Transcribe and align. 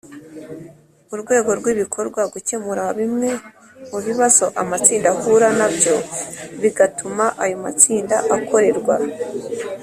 Urwego 1.13 1.49
rw 1.59 1.65
ibikorwa 1.73 2.21
gukemura 2.33 2.83
bimwe 2.99 3.29
mu 3.89 3.99
bibazo 4.05 4.45
amatsinda 4.61 5.07
ahura 5.13 5.47
na 5.59 5.67
byo 5.75 5.95
bigatuma 6.61 7.25
ayo 7.43 7.55
matsinda 7.63 8.15
akorerwa 8.35 8.95